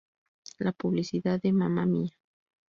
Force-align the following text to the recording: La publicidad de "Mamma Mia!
La 0.57 0.71
publicidad 0.71 1.39
de 1.39 1.53
"Mamma 1.53 1.85
Mia! 1.85 2.17